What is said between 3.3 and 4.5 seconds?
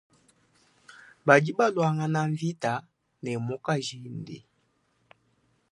mukajende.